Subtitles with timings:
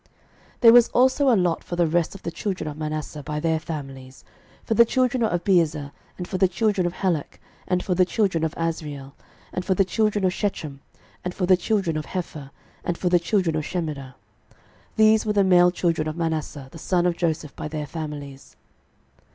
[0.01, 0.09] 06:017:002
[0.61, 3.59] There was also a lot for the rest of the children of Manasseh by their
[3.59, 4.23] families;
[4.63, 8.43] for the children of Abiezer, and for the children of Helek, and for the children
[8.43, 9.13] of Asriel,
[9.53, 10.81] and for the children of Shechem,
[11.23, 12.49] and for the children of Hepher,
[12.83, 14.15] and for the children of Shemida:
[14.95, 18.55] these were the male children of Manasseh the son of Joseph by their families.